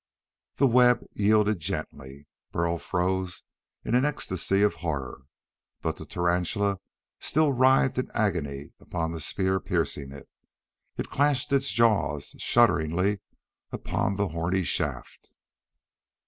The 0.55 0.65
web 0.65 1.05
yielded 1.13 1.59
gently. 1.59 2.25
Burl 2.51 2.79
froze 2.79 3.43
in 3.85 3.93
an 3.93 4.03
ecstasy 4.03 4.63
of 4.63 4.73
horror. 4.81 5.27
But 5.83 5.97
the 5.97 6.07
tarantula 6.07 6.79
still 7.19 7.53
writhed 7.53 7.99
in 7.99 8.09
agony 8.15 8.71
upon 8.79 9.11
the 9.11 9.19
spear 9.19 9.59
piercing 9.59 10.11
it. 10.11 10.27
It 10.97 11.11
clashed 11.11 11.53
its 11.53 11.71
jaws, 11.71 12.33
shuddering 12.39 13.19
upon 13.71 14.15
the 14.15 14.29
horny 14.29 14.63
shaft. 14.63 15.29